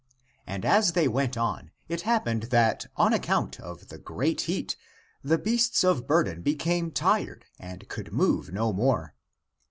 And 0.47 0.65
as 0.65 0.93
they 0.93 1.07
went 1.07 1.37
on 1.37 1.69
it 1.87 2.01
happened 2.01 2.43
that 2.49 2.87
on 2.95 3.13
account 3.13 3.59
of 3.59 3.89
the 3.89 3.99
great 3.99 4.41
heat 4.49 4.75
the 5.23 5.37
beasts 5.37 5.83
of 5.83 6.07
burden 6.07 6.41
became 6.41 6.89
tired 6.89 7.45
and 7.59 7.87
could 7.87 8.11
move 8.11 8.51
no 8.51 8.73
more. 8.73 9.13